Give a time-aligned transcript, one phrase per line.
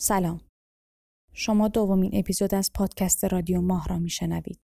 [0.00, 0.40] سلام.
[1.32, 4.60] شما دومین اپیزود از پادکست رادیو ماه را میشنوید.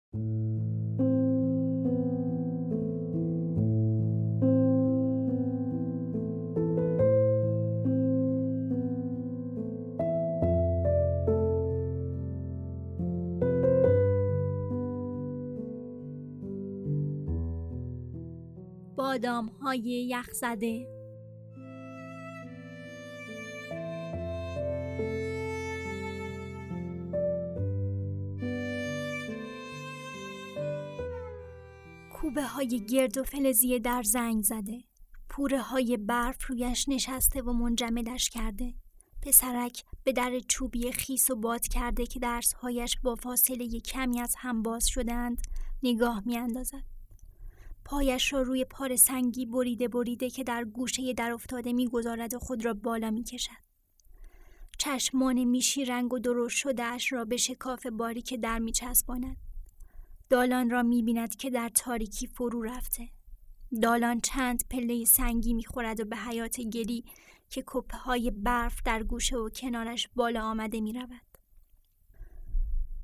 [18.97, 21.00] بادام های یخ زده
[32.31, 34.85] کوبه های گرد و فلزی در زنگ زده
[35.29, 38.75] پوره های برف رویش نشسته و منجمدش کرده
[39.23, 44.63] پسرک به در چوبی خیس و باد کرده که درسهایش با فاصله کمی از هم
[44.63, 45.43] باز شدند
[45.83, 46.83] نگاه می اندازد.
[47.85, 52.65] پایش را روی پار سنگی بریده بریده که در گوشه در افتاده می‌گذارد و خود
[52.65, 53.63] را بالا می کشد.
[54.79, 59.50] چشمان میشی رنگ و درشت شده اش را به شکاف باری که در می چسباند.
[60.31, 63.09] دالان را می بیند که در تاریکی فرو رفته.
[63.83, 67.05] دالان چند پله سنگی می خورد و به حیات گلی
[67.49, 71.39] که کپه های برف در گوشه و کنارش بالا آمده می رود.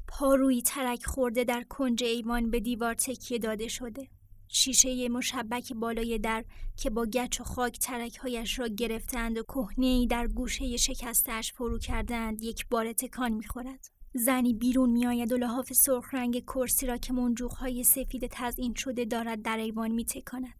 [0.08, 4.08] پاروی ترک خورده در کنج ایوان به دیوار تکیه داده شده.
[4.48, 6.44] شیشه مشبک بالای در
[6.76, 12.42] که با گچ و خاک ترکهایش را گرفتند و کهنه در گوشه شکستش فرو کردند
[12.42, 17.84] یک بار تکان می‌خورد زنی بیرون میآید و لحاف سرخ رنگ کرسی را که منجوقهای
[17.84, 20.54] سفید تزئین شده دارد در ایوان میتکاند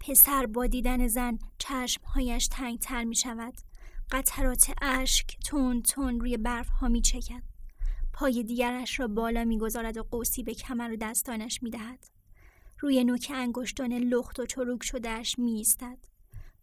[0.00, 3.54] پسر با دیدن زن چشمهایش تنگتر می شود.
[4.10, 7.42] قطرات اشک تون تون روی برف ها می چکد.
[8.12, 12.06] پای دیگرش را بالا می‌گذارد و قوسی به کمر و دستانش می دهد.
[12.80, 15.98] روی نوک انگشتان لخت و چروک شدهش می ایستد.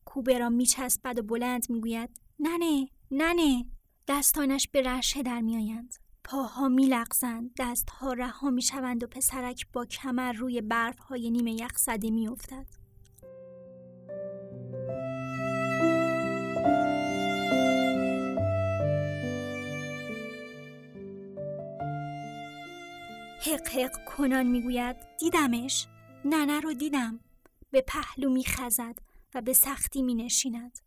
[0.06, 3.66] کوبه را می چسبد و بلند می گوید ننه ننه
[4.08, 5.96] دستانش به رشه در می آیند.
[6.24, 7.52] پاها می لغزند.
[7.60, 12.28] دستها رها می شوند و پسرک با کمر روی برف های نیمه یخ زده می
[12.28, 12.66] افتد.
[23.46, 25.88] حق حق کنان می‌گوید دیدمش
[26.26, 27.20] ننه رو دیدم
[27.72, 29.00] به پهلو میخزد
[29.36, 30.85] و به سختی می نشیند.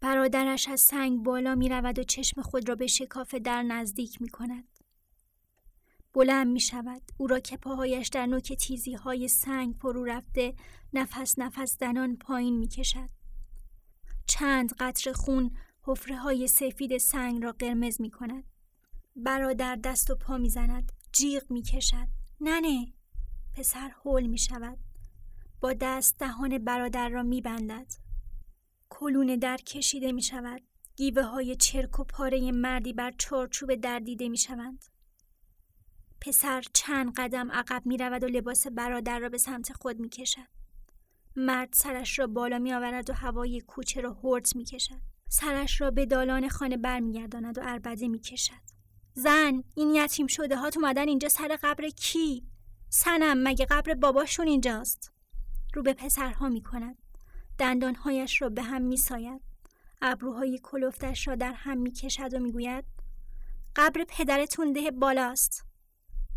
[0.00, 4.28] برادرش از سنگ بالا می رود و چشم خود را به شکاف در نزدیک می
[4.28, 4.68] کند.
[6.12, 7.02] بلند می شود.
[7.16, 10.54] او را که پاهایش در نوک تیزی های سنگ فرو رفته
[10.92, 13.10] نفس نفس زنان پایین می کشد.
[14.26, 18.44] چند قطر خون حفره های سفید سنگ را قرمز می کند.
[19.16, 20.92] برادر دست و پا می زند.
[21.12, 22.08] جیغ می کشد.
[22.40, 22.92] ننه
[23.54, 24.78] پسر هول می شود.
[25.60, 28.05] با دست دهان برادر را می بندد.
[28.98, 30.62] کلون در کشیده می شود.
[30.96, 34.84] گیوه های چرک و پاره مردی بر چارچوب در دیده می شوند.
[36.20, 40.48] پسر چند قدم عقب می رود و لباس برادر را به سمت خود می کشد.
[41.36, 45.00] مرد سرش را بالا می آورد و هوای کوچه را هرت می کشد.
[45.28, 48.62] سرش را به دالان خانه برمیگرداند و اربده می کشد.
[49.14, 52.46] زن این یتیم شده ها اومدن اینجا سر قبر کی؟
[52.88, 55.12] سنم مگه قبر باباشون اینجاست
[55.74, 57.05] رو به پسرها می کند
[57.58, 59.40] دندانهایش را به هم می ساید
[60.02, 62.84] ابروهای کلفتش را در هم می کشد و می گوید
[63.76, 65.64] قبر پدرتون ده بالاست.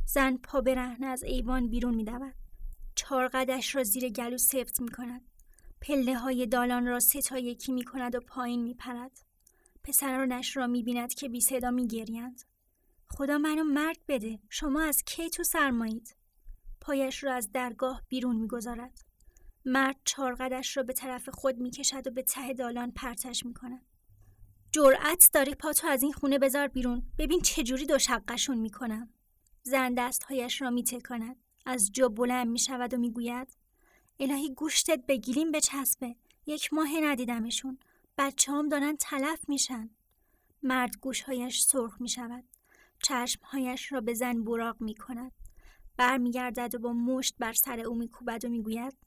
[0.05, 2.33] زن پا برهنه از ایوان بیرون می دود
[2.95, 5.21] چارقدش را زیر گلو سفت می کند
[5.81, 9.11] پله های دالان را سه تا یکی می کند و پایین می پرد
[9.83, 12.41] پسرانش را می بیند که بی صدا می گریند.
[13.11, 14.39] خدا منو مرگ بده.
[14.49, 16.15] شما از کی تو سرمایید؟
[16.81, 19.08] پایش را از درگاه بیرون می‌گذارد.
[19.69, 23.85] مرد چارقدش را به طرف خود می‌کشد و به ته دالان پرتش می‌کند.
[24.71, 27.03] جرأت داری پاتو از این خونه بذار بیرون.
[27.17, 29.09] ببین چجوری دو شقشون می‌کنم.
[29.63, 31.35] زن دستهایش را میتکاند.
[31.65, 33.57] از جا بلند می‌شود و می‌گوید
[34.19, 36.15] الهی گوشتت به گیلیم بچسبه.
[36.45, 37.79] یک ماه ندیدمشون.
[38.17, 39.89] بچه هم دارن تلف میشن.
[40.63, 42.43] مرد گوشهایش سرخ می‌شود.
[43.03, 45.31] چشمهایش را به زن براغ می‌کند.
[45.97, 48.97] برمیگردد و با مشت بر سر او میکوبد و می‌گوید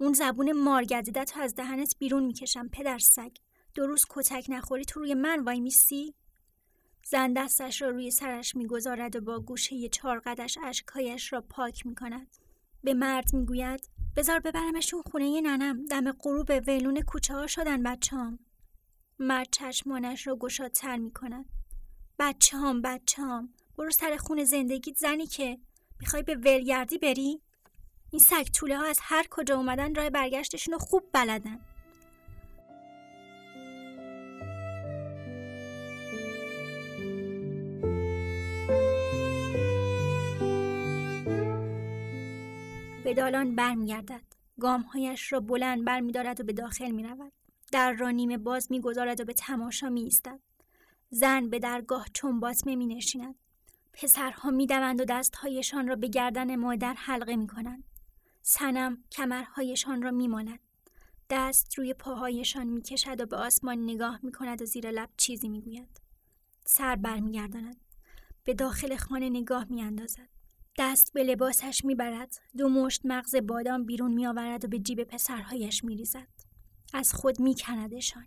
[0.00, 3.30] اون زبون مارگزیدت از دهنت بیرون می‌کشم پدر سگ.
[3.74, 6.14] دو روز کتک نخوری تو روی من وای میسی؟
[7.04, 12.36] زن دستش را روی سرش می‌گذارد و با گوشه چارقدش اشکهایش را پاک می‌کند.
[12.84, 15.86] به مرد می‌گوید بزار ببرمشون خونه ننم.
[15.86, 18.38] دم غروب ویلون کوچه ها شدن بچه هم.
[19.18, 21.44] مرد چشمانش را گشادتر می‌کند.
[22.18, 25.58] بچه هم بچه هم برو سر خون زندگیت زنی که.
[26.00, 27.42] می‌خوای به ولگردی بری؟
[28.10, 31.58] این سگ توله ها از هر کجا اومدن راه برگشتشون رو خوب بلدن
[43.04, 44.20] به دالان گام
[44.60, 47.32] گامهایش را بلند بر برمیدارد و به داخل می‌رود
[47.72, 50.40] در را نیمه باز می‌گذارد و به تماشا می ایستد.
[51.10, 53.34] زن به درگاه چون باطمه می نشیند.
[53.92, 57.84] پسرها می دوند و دستهایشان را به گردن مادر حلقه می کنند.
[58.42, 60.60] سنم کمرهایشان را می ماند.
[61.30, 65.48] دست روی پاهایشان می کشد و به آسمان نگاه می کند و زیر لب چیزی
[65.48, 66.00] می گوید.
[66.64, 67.76] سر برمیگرداند.
[68.44, 70.28] به داخل خانه نگاه می اندازد.
[70.78, 72.40] دست به لباسش می برد.
[72.56, 76.28] دو مشت مغز بادام بیرون می آورد و به جیب پسرهایش می ریزد.
[76.92, 78.26] از خود می کندشان.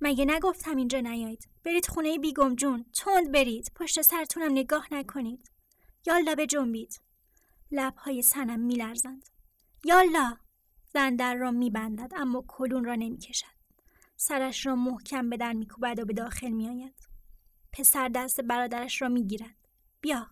[0.00, 5.50] مگه نگفتم اینجا نیایید برید خونه بیگم جون تند برید پشت سرتونم نگاه نکنید
[6.06, 7.00] یالا به جنبید
[7.70, 9.28] لبهای سنم میلرزند
[9.84, 10.36] یالا!
[10.92, 13.54] زن در را میبندد اما کلون را نمی‌کشد.
[14.16, 17.08] سرش را محکم به در میکوبد و به داخل میآید.
[17.72, 19.56] پسر دست برادرش را می‌گیرد.
[20.00, 20.26] بیا!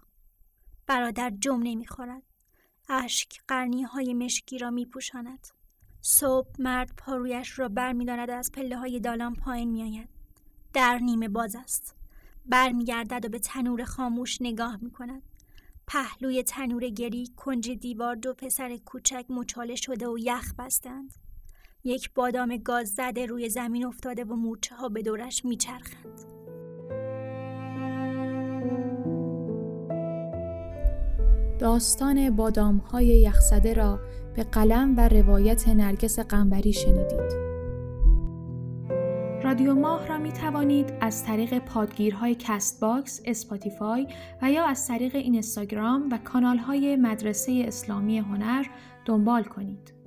[0.87, 2.23] برادر جم نمی‌خورد.
[2.89, 5.49] اشک قرنی های مشکی را میپوشاند.
[6.01, 10.09] صبح مرد پارویش را بر می از پله های دالان پایین می آید.
[10.73, 11.97] در نیمه باز است.
[12.47, 15.23] بر می گردد و به تنور خاموش نگاه می کند.
[15.93, 21.15] پهلوی تنور گری کنج دیوار دو پسر کوچک مچاله شده و یخ بستند.
[21.85, 26.21] یک بادام گاز زده روی زمین افتاده و مورچه ها به دورش می چرخند.
[31.59, 34.01] داستان بادام های یخزده را
[34.37, 37.42] به قلم و روایت نرگس قنبری شنیدید.
[39.53, 44.07] رادیو ماه را می توانید از طریق پادگیرهای کست باکس، اسپاتیفای
[44.43, 48.65] و یا از طریق اینستاگرام و کانال های مدرسه اسلامی هنر
[49.05, 50.02] دنبال کنید.